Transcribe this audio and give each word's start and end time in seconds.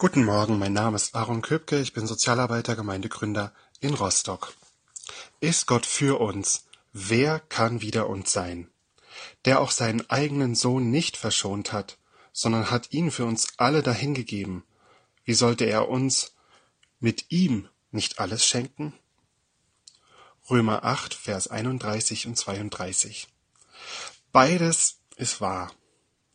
Guten 0.00 0.24
Morgen, 0.24 0.60
mein 0.60 0.74
Name 0.74 0.94
ist 0.94 1.16
Aaron 1.16 1.42
Köpke, 1.42 1.80
ich 1.80 1.92
bin 1.92 2.06
Sozialarbeiter, 2.06 2.76
Gemeindegründer 2.76 3.52
in 3.80 3.94
Rostock. 3.94 4.54
Ist 5.40 5.66
Gott 5.66 5.84
für 5.86 6.20
uns? 6.20 6.68
Wer 6.92 7.40
kann 7.40 7.80
wider 7.80 8.08
uns 8.08 8.32
sein? 8.32 8.70
Der 9.44 9.58
auch 9.58 9.72
seinen 9.72 10.08
eigenen 10.08 10.54
Sohn 10.54 10.92
nicht 10.92 11.16
verschont 11.16 11.72
hat, 11.72 11.98
sondern 12.32 12.70
hat 12.70 12.92
ihn 12.92 13.10
für 13.10 13.24
uns 13.24 13.48
alle 13.56 13.82
dahingegeben. 13.82 14.62
Wie 15.24 15.34
sollte 15.34 15.64
er 15.64 15.88
uns 15.88 16.32
mit 17.00 17.32
ihm 17.32 17.68
nicht 17.90 18.20
alles 18.20 18.46
schenken? 18.46 18.92
Römer 20.48 20.84
8, 20.84 21.12
Vers 21.12 21.48
31 21.48 22.28
und 22.28 22.38
32. 22.38 23.26
Beides 24.30 25.00
ist 25.16 25.40
wahr. 25.40 25.72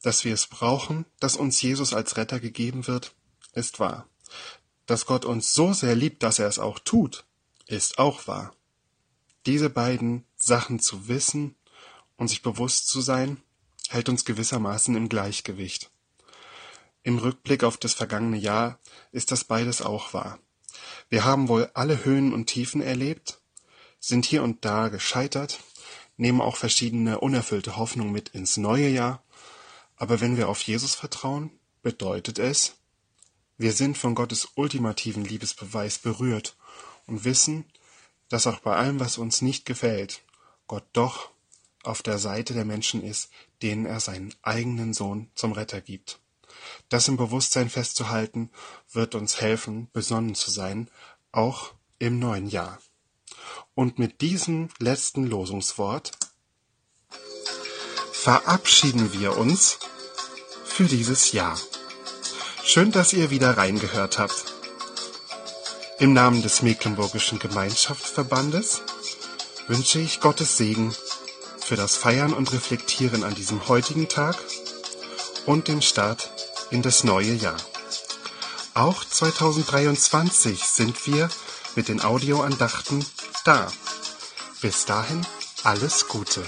Dass 0.02 0.25
wir 0.25 0.34
es 0.34 0.48
brauchen, 0.48 1.05
dass 1.21 1.38
uns 1.38 1.61
Jesus 1.61 1.93
als 1.93 2.18
Retter 2.18 2.41
gegeben 2.41 2.88
wird, 2.88 3.16
ist 3.54 3.80
wahr. 3.80 4.08
Dass 4.86 5.05
Gott 5.05 5.26
uns 5.26 5.54
so 5.54 5.73
sehr 5.73 5.96
liebt, 5.96 6.23
dass 6.23 6.40
er 6.40 6.48
es 6.48 6.59
auch 6.59 6.80
tut, 6.80 7.26
ist 7.68 8.00
auch 8.00 8.27
wahr. 8.27 8.54
Diese 9.46 9.70
beiden 9.70 10.26
Sachen 10.36 10.80
zu 10.80 11.08
wissen 11.08 11.55
und 12.18 12.27
sich 12.27 12.41
bewusst 12.41 12.88
zu 12.88 13.02
sein, 13.02 13.41
hält 13.90 14.10
uns 14.10 14.26
gewissermaßen 14.26 14.96
im 14.96 15.10
Gleichgewicht. 15.10 15.90
Im 17.04 17.18
Rückblick 17.18 17.63
auf 17.63 17.77
das 17.77 17.94
vergangene 17.94 18.38
Jahr 18.38 18.80
ist 19.12 19.32
das 19.32 19.44
beides 19.44 19.82
auch 19.82 20.13
wahr. 20.13 20.40
Wir 21.10 21.26
haben 21.26 21.48
wohl 21.49 21.70
alle 21.74 22.05
Höhen 22.05 22.34
und 22.34 22.48
Tiefen 22.48 22.82
erlebt, 22.82 23.41
sind 23.99 24.26
hier 24.26 24.44
und 24.44 24.66
da 24.66 24.88
gescheitert, 24.88 25.60
nehmen 26.18 26.41
auch 26.41 26.55
verschiedene 26.55 27.20
unerfüllte 27.20 27.77
Hoffnungen 27.77 28.12
mit 28.12 28.30
ins 28.30 28.58
neue 28.58 28.88
Jahr, 28.88 29.24
aber 29.96 30.22
wenn 30.22 30.38
wir 30.38 30.49
auf 30.49 30.62
Jesus 30.62 30.96
vertrauen, 30.96 31.52
bedeutet 31.82 32.40
es, 32.40 32.76
wir 33.57 33.73
sind 33.73 33.98
von 33.98 34.16
Gottes 34.16 34.49
ultimativen 34.55 35.23
Liebesbeweis 35.23 35.99
berührt 35.99 36.55
und 37.05 37.23
wissen, 37.23 37.65
dass 38.29 38.48
auch 38.48 38.60
bei 38.60 38.76
allem, 38.76 38.99
was 38.99 39.18
uns 39.18 39.41
nicht 39.41 39.65
gefällt, 39.65 40.21
Gott 40.68 40.85
doch 40.93 41.29
auf 41.84 42.01
der 42.01 42.18
Seite 42.18 42.54
der 42.54 42.65
Menschen 42.65 43.04
ist, 43.04 43.29
denen 43.62 43.85
er 43.85 43.99
seinen 43.99 44.34
eigenen 44.41 44.93
Sohn 44.93 45.29
zum 45.35 45.51
Retter 45.51 45.82
gibt. 45.82 46.20
Das 46.90 47.07
im 47.07 47.18
Bewusstsein 47.18 47.70
festzuhalten, 47.70 48.49
wird 48.91 49.15
uns 49.15 49.41
helfen, 49.41 49.90
besonnen 49.91 50.35
zu 50.35 50.49
sein, 50.49 50.90
auch 51.32 51.73
im 51.99 52.20
neuen 52.20 52.48
Jahr. 52.48 52.79
Und 53.76 53.99
mit 53.99 54.21
diesem 54.21 54.70
letzten 54.79 55.26
Losungswort 55.27 56.12
verabschieden 58.12 59.12
wir 59.13 59.38
uns 59.38 59.79
für 60.65 60.85
dieses 60.85 61.34
Jahr. 61.34 61.60
Schön, 62.74 62.91
dass 62.91 63.13
ihr 63.13 63.29
wieder 63.29 63.55
reingehört 63.55 64.18
habt. 64.18 64.46
Im 66.00 66.12
Namen 66.12 66.41
des 66.41 66.63
Mecklenburgischen 66.63 67.38
Gemeinschaftsverbandes 67.38 68.81
wünsche 69.68 70.00
ich 70.00 70.22
Gottes 70.22 70.57
Segen 70.57 70.91
für 71.59 71.75
das 71.75 71.96
Feiern 71.96 72.34
und 72.34 72.51
Reflektieren 72.51 73.24
an 73.24 73.35
diesem 73.35 73.68
heutigen 73.68 74.09
Tag 74.09 74.38
und 75.46 75.68
den 75.68 75.84
Start 75.84 76.31
in 76.72 76.81
das 76.81 77.03
neue 77.03 77.34
Jahr. 77.34 77.57
Auch 78.74 79.06
2023 79.06 80.63
sind 80.63 81.06
wir 81.06 81.29
mit 81.75 81.90
den 81.90 82.01
Audioandachten 82.01 83.06
da. 83.46 83.72
Bis 84.62 84.85
dahin 84.85 85.22
alles 85.63 86.07
Gute. 86.07 86.41